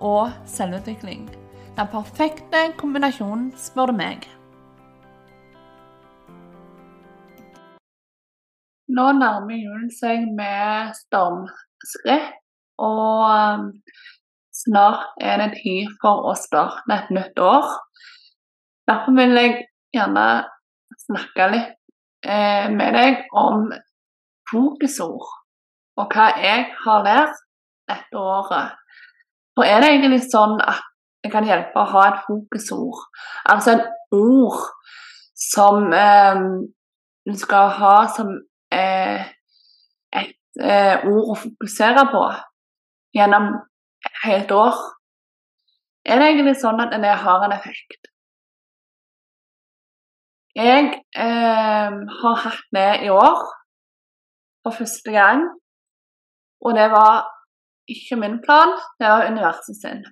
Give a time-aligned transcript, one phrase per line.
[0.00, 1.28] og selvutvikling.
[1.78, 4.26] Den perfekte kombinasjonen, spør du meg.
[8.88, 12.38] Nå nærmer julen seg med stormskritt,
[12.80, 13.66] og um,
[14.54, 17.68] snart er det tid for å starte et nytt år.
[18.88, 19.58] Derfor vil jeg
[19.94, 20.28] gjerne
[21.04, 21.74] snakke litt
[22.24, 23.68] eh, med deg om
[24.50, 25.28] fokusord,
[26.00, 27.42] og hva jeg har lært
[27.92, 28.76] dette året.
[29.58, 30.84] For er det egentlig sånn at
[31.26, 32.98] det kan hjelpe å ha et fokusord,
[33.50, 34.60] altså et ord
[35.34, 36.42] som eh,
[37.26, 38.28] du skal ha som
[38.70, 39.24] eh,
[40.14, 42.20] et eh, ord å fokusere på
[43.18, 43.48] gjennom
[44.06, 44.78] et helt år?
[46.06, 48.12] Er det egentlig sånn at det har en effekt?
[50.54, 53.42] Jeg eh, har hatt med i år
[54.62, 55.42] for første gang,
[56.62, 57.26] og det var
[57.88, 60.02] ikke min plan, det var universet sin.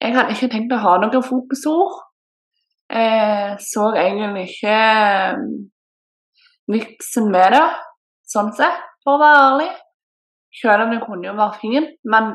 [0.00, 1.94] Jeg hadde ikke tenkt å ha noen fokusord.
[2.92, 4.78] Jeg så egentlig ikke
[6.74, 7.64] vitsen med det,
[8.28, 9.70] sånn sett, for å være ærlig.
[10.54, 12.34] Selv om det kunne jo være fint, men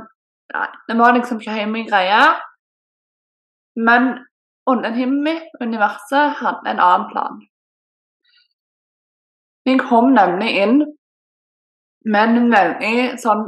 [0.53, 2.23] nei, det var liksom ikke helt min greie.
[3.79, 4.09] Men
[4.69, 7.39] åndetimen mitt, universet, hadde en annen plan.
[9.69, 10.77] Jeg kom nemlig inn
[12.09, 13.45] med en veldig sånn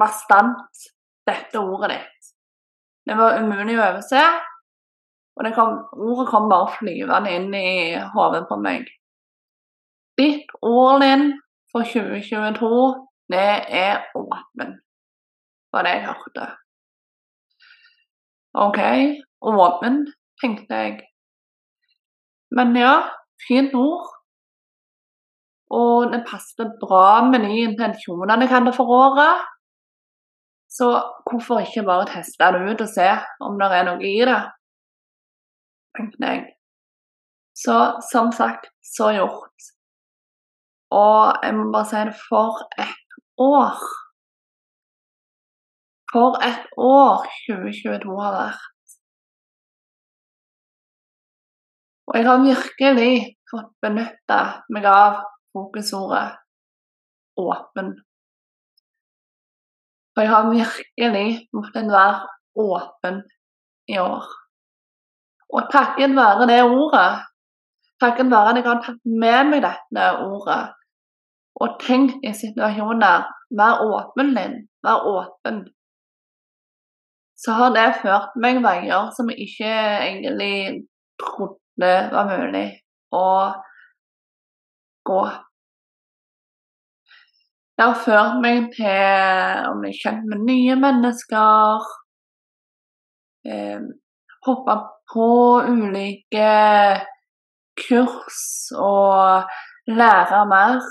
[0.00, 0.88] bastant
[1.28, 2.34] dette ordet ditt.
[3.04, 4.24] Det var umulig å overse,
[5.34, 7.70] og kom, ordet kom bare flyvende inn i
[8.14, 8.86] hodet på meg.
[10.18, 11.32] Ditt ord, Linn,
[11.74, 12.68] for 2022,
[13.32, 13.48] det
[13.82, 14.76] er åpen,
[15.74, 16.50] var det jeg hørte.
[18.54, 18.78] OK,
[19.42, 20.04] åpen,
[20.40, 21.00] tenkte jeg.
[22.54, 22.94] Men ja,
[23.48, 24.12] fint ord.
[25.74, 29.42] Og det passet bra med ny intensjoner jeg hadde for året.
[30.74, 30.88] Så
[31.28, 33.06] hvorfor ikke bare teste det ut og se
[33.46, 34.40] om det er noe i det,
[35.94, 36.40] tenkte jeg.
[37.54, 37.76] Så
[38.10, 39.68] som sagt, så gjort.
[40.90, 43.78] Og jeg må bare si det for et år.
[46.12, 48.96] For et år 2022 har vært.
[52.10, 53.14] Og jeg har virkelig
[53.50, 54.40] fått benytte
[54.74, 55.22] meg av
[55.54, 56.26] fokusordet
[57.40, 57.94] åpen.
[60.14, 62.28] For jeg har virkelig måttet være
[62.64, 63.20] åpen
[63.90, 64.24] i år.
[65.54, 67.10] Og takket være det ordet,
[68.02, 70.62] takket være at jeg har tatt med meg dette ordet
[71.62, 74.54] og tenkt i situasjoner Vær åpen, Linn.
[74.82, 75.60] Vær åpen.
[77.38, 79.74] Så har det ført meg veier som jeg ikke
[80.08, 80.56] egentlig
[81.20, 82.64] trodde var mulig
[83.14, 83.26] å
[85.06, 85.20] gå.
[87.74, 91.88] Det har ført meg til å bli kjent med nye mennesker.
[93.50, 93.80] Eh,
[94.44, 94.74] Hoppe
[95.08, 95.28] på
[95.64, 96.48] ulike
[97.80, 98.42] kurs
[98.76, 99.48] og
[99.88, 100.84] lære mer.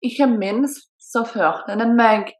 [0.00, 2.32] Ikke minst så førte det meg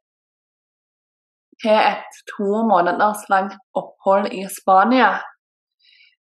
[1.63, 5.13] til et to måneders langt opphold i Spania.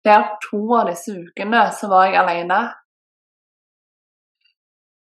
[0.06, 2.60] Der to av disse ukene så var jeg alene.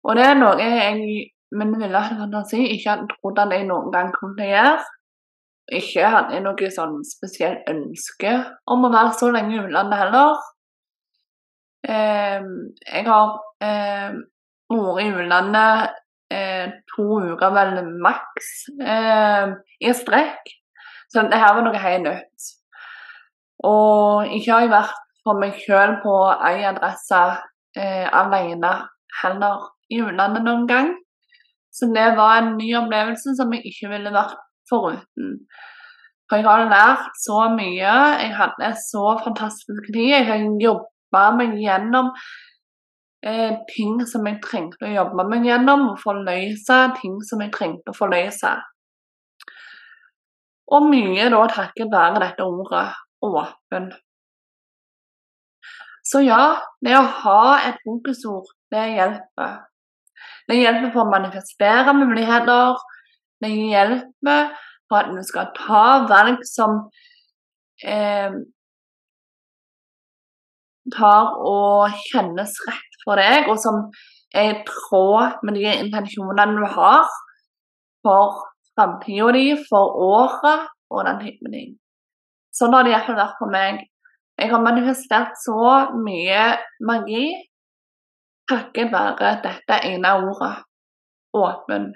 [0.09, 4.13] Og det er noe jeg men ville fantasi ikke hadde trodd at jeg noen gang
[4.15, 4.87] kom til å gjøre.
[5.79, 8.35] Ikke hadde jeg noe sånn spesielt ønske
[8.73, 10.37] om å være så lenge i utlandet heller.
[11.89, 12.47] Eh,
[12.89, 14.21] jeg har eh,
[14.73, 15.99] vært i utlandet
[16.33, 20.55] eh, to uker vel maks eh, i strekk.
[21.09, 22.49] Så det her var noe helt nytt.
[23.65, 26.15] Og ikke har jeg vært for meg sjøl på
[26.49, 27.21] ei adresse
[27.77, 28.73] eh, alene
[29.23, 30.91] heller i utlandet noen gang.
[31.75, 34.37] Så det var en ny opplevelse som jeg ikke ville vært
[34.71, 35.35] foruten.
[36.29, 37.95] For jeg har lært så mye.
[38.23, 40.11] Jeg hadde så fantastisk tid.
[40.13, 42.11] Jeg har jobba meg gjennom
[43.25, 47.95] eh, ting som jeg trengte å jobbe meg gjennom, og forløse ting som jeg trengte
[47.95, 48.53] å forløse.
[50.77, 52.91] Og mye da takket være dette ordet
[53.25, 53.89] åpen.
[56.09, 59.57] Så ja, det å ha et fokusord, det hjelper.
[60.49, 62.79] Det hjelper for å manifestere muligheter.
[63.43, 64.53] Det hjelper
[64.89, 66.79] for at du skal ta valg som
[67.85, 68.39] eh,
[70.95, 73.89] tar og kjennes rett for deg, og som
[74.37, 77.05] er i tråd med de intensjonene du har
[78.05, 78.41] for
[78.79, 81.71] framtida di, for året og den typen ting.
[82.55, 83.85] Sånn har det iallfall vært for meg.
[84.39, 85.61] Jeg har manifestert så
[85.99, 86.43] mye
[86.87, 87.27] magi
[88.49, 90.55] takket være dette ene ordet
[91.37, 91.93] åpen.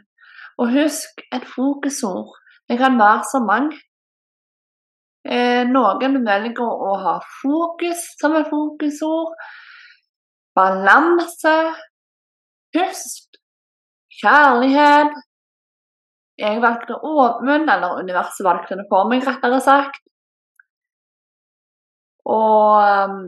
[0.60, 2.38] Og husk, et fokusord
[2.68, 3.76] det kan være så mange.
[5.34, 9.34] Eh, noen velger å ha fokus som et fokusord.
[10.56, 11.56] Balanse,
[12.74, 13.36] pust,
[14.20, 15.12] kjærlighet.
[16.42, 20.00] Jeg valgte åpen, eller universet valgte det for meg, rettere sagt.
[22.32, 23.20] Og um,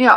[0.00, 0.16] ja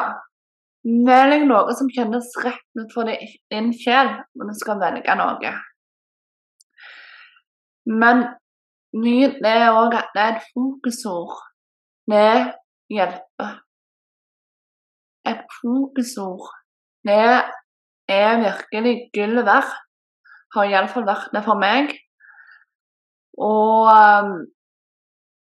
[0.87, 5.51] Velg noe som kjennes rett ut for din sjel når du skal velge noe.
[7.89, 8.23] Men
[8.95, 11.35] mye er òg at det er et fokusord.
[12.09, 12.53] Det
[12.89, 13.57] hjelper.
[15.27, 16.47] Et fokusord.
[17.05, 17.19] Det
[18.09, 19.75] er virkelig gull verdt.
[20.55, 21.91] Har iallfall vært det for meg.
[23.37, 24.31] Og um,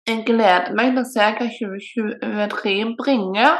[0.07, 3.59] jeg gleder meg til å se hva 2023 bringer,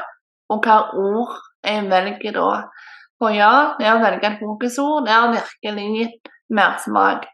[0.49, 1.35] og hva ord
[1.67, 2.51] jeg velger da.
[3.17, 7.25] For ja, det å velge et fokusord, det har virkelig gitt mersmak.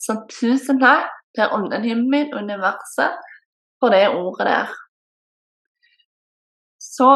[0.00, 3.18] Så tusen takk til åndehimmelen, himmel, universet,
[3.80, 4.72] for det ordet der.
[6.80, 7.10] Så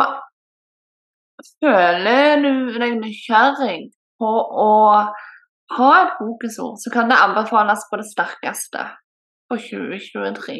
[1.62, 3.90] føler du deg nysgjerrig
[4.20, 4.32] på
[4.64, 4.72] å
[5.76, 8.84] ha et fokusord, så kan det anbefales på det sterkeste
[9.48, 10.58] for 2023.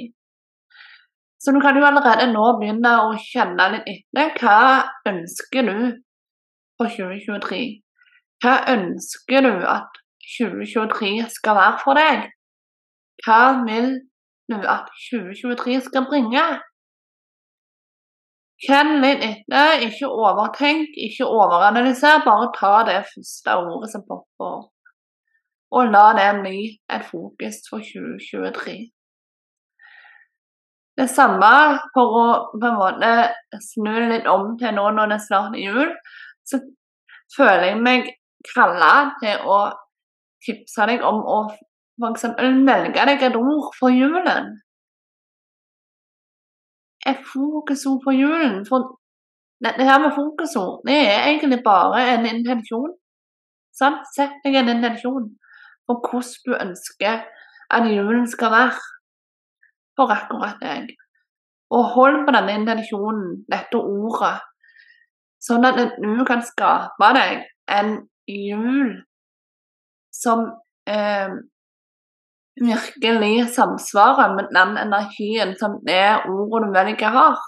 [1.41, 4.35] Så du kan jo allerede nå begynne å kjenne litt etter.
[4.41, 4.59] Hva
[5.09, 5.77] ønsker du
[6.77, 7.63] for 2023?
[8.45, 10.01] Hva ønsker du at
[10.37, 12.27] 2023 skal være for deg?
[13.25, 13.95] Hva vil
[14.53, 16.45] du at 2023 skal bringe?
[18.61, 22.21] Kjenn litt etter, ikke overtenk, ikke overanalyser.
[22.27, 24.69] Bare ta det første ordet som popper
[25.71, 28.91] og la det bli et fokus for 2023.
[31.01, 31.51] Det samme
[31.95, 33.11] for å på en måte
[33.65, 35.95] snu litt om til nå når det snart er jul,
[36.45, 36.61] så
[37.33, 38.11] føler jeg meg
[38.51, 38.91] kalla
[39.23, 39.61] til å
[40.45, 42.27] tipse deg om å f.eks.
[42.37, 44.53] velge deg et ord for julen.
[47.09, 48.61] Et fokusord for julen.
[48.69, 48.93] For
[49.65, 52.93] dette her med fokusord, det er egentlig bare en intensjon.
[53.73, 54.05] Sant?
[54.13, 55.33] Sett deg en intensjon
[55.89, 57.23] for hvordan du ønsker
[57.73, 59.00] at julen skal være
[60.01, 60.95] for akkurat deg.
[61.71, 64.41] Og hold på denne intensjonen, dette ordet,
[65.41, 67.95] sånn at du kan skape deg en
[68.29, 68.97] jul
[70.15, 70.43] som
[70.91, 71.31] eh,
[72.61, 77.39] virkelig samsvarer med den energien som det ordet du velger har.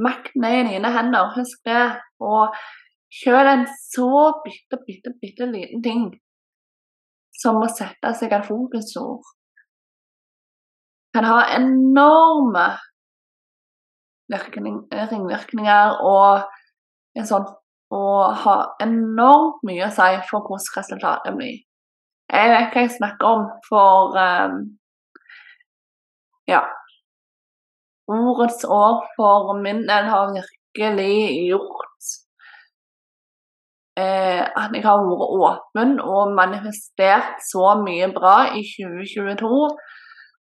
[0.00, 1.84] Makten er i dine hender, husk det.
[2.24, 2.56] Og
[3.12, 6.08] selv en så bitte, bitte, bitte liten ting
[7.42, 9.28] som å sette seg et fokusord
[11.14, 12.66] kan ha enorme
[14.30, 17.48] ringvirkninger og sånn
[17.90, 21.56] og ha enormt mye å si for hvordan resultatet blir.
[22.30, 24.60] Jeg vet hva jeg snakker om, for um,
[26.50, 26.62] ja
[28.10, 32.06] Årets år for min del har virkelig gjort
[34.02, 39.60] eh, at jeg har vært åpen og manifestert så mye bra i 2022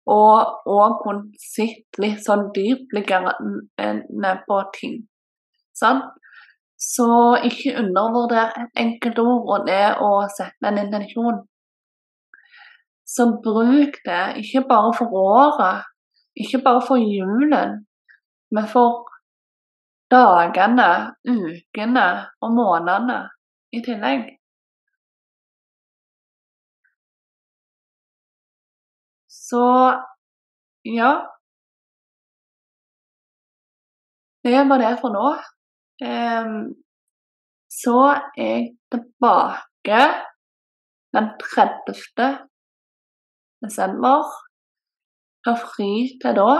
[0.09, 4.97] og òg kunne sett litt sånn dypliggende på ting.
[5.77, 6.01] Sånn?
[6.81, 11.43] Så ikke undervurder et enkelt ord og det å sette en intensjon.
[13.05, 15.85] Så bruk det, ikke bare for året,
[16.33, 17.81] ikke bare for julen,
[18.55, 19.05] men for
[20.11, 22.07] dagene, ukene
[22.41, 23.19] og månedene
[23.75, 24.25] i tillegg.
[29.51, 29.63] Så
[30.83, 31.11] ja.
[34.43, 35.27] Det var det for nå.
[36.11, 36.61] Um,
[37.81, 37.97] så
[38.37, 39.99] er jeg tilbake
[41.15, 42.29] den 30.
[43.63, 44.23] desember.
[45.45, 45.91] Har fri
[46.21, 46.53] til da.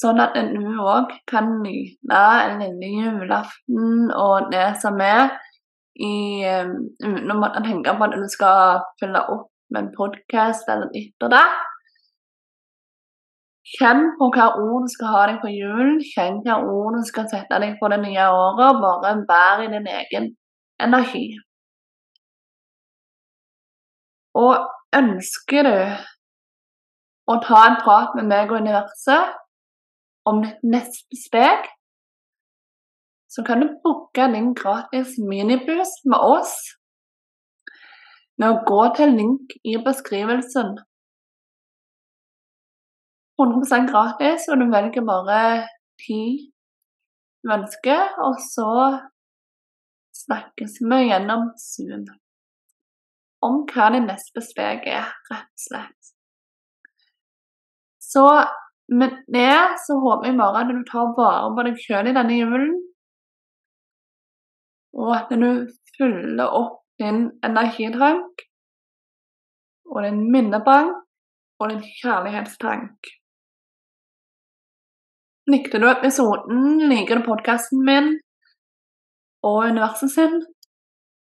[0.00, 5.36] Sånn at du òg kan nyte en lille julaften og det som er,
[6.00, 10.90] um, uten å måtte tenke på at du skal fylle opp med en podkast eller
[11.00, 11.46] etter det.
[13.70, 16.00] Kjenn på hva ord du skal ha deg på julen.
[16.02, 18.80] Kjenn hva ord du skal sette deg på det nye året.
[18.82, 20.30] Bare vær i din egen
[20.82, 21.26] energi.
[24.40, 25.76] Og ønsker du
[27.30, 29.36] å ta en prat med meg og universet
[30.26, 31.68] om ditt neste steg,
[33.30, 36.54] så kan du booke din gratis minibus med oss
[38.40, 40.78] med å gå til link i beskrivelsen.
[43.40, 45.42] 100 gratis, og du velger bare
[46.00, 46.22] ti
[47.44, 48.72] du og så
[50.24, 52.04] snakkes vi gjennom Zoom
[53.40, 56.10] om hva det neste steg er, rett og slett.
[58.04, 58.24] Så
[58.92, 62.36] med det så håper jeg bare at du tar vare på deg sjøl i denne
[62.36, 62.74] julen,
[65.00, 68.44] og at du fyller opp din energitank
[69.90, 70.96] og din minnebank
[71.60, 73.10] og din kjærlighetstank.
[75.50, 78.12] Likte du episoden, liker du podkasten min
[79.42, 80.36] og universet sin,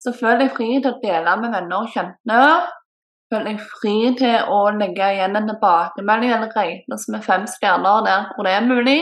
[0.02, 2.40] så føl deg fri til å dele med venner og kjente.
[3.26, 8.04] Føl deg fri til å legge igjen en tilbakemelding eller regne oss med fem stjerner
[8.06, 9.00] der hvor det er mulig.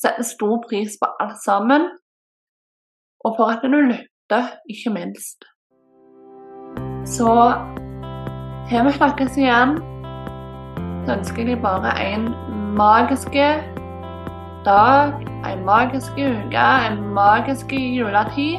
[0.00, 1.90] Setter stor pris på alt sammen.
[3.26, 4.06] Og for at du lytter,
[4.70, 5.44] ikke minst.
[7.06, 7.32] Så
[8.68, 9.76] til vi snakkes igjen,
[11.06, 12.30] så ønsker jeg deg bare en
[12.76, 13.34] magisk
[14.64, 15.12] dag,
[15.46, 18.58] en magisk uke, en magisk juletid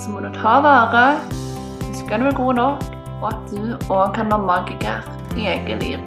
[0.00, 1.20] så må du ta vare,
[1.84, 2.84] huske du er god nok,
[3.20, 5.98] og at du òg kan være magiker i eget liv.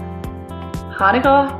[0.98, 1.53] Det.